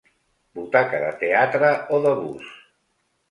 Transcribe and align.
Butaca 0.59 1.01
de 1.03 1.11
teatre 1.25 1.69
o 1.97 1.99
de 2.07 2.15
bus. 2.23 2.49